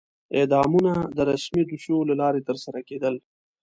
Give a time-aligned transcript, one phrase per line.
[0.37, 3.15] اعدامونه د رسمي دوسیو له لارې ترسره کېدل.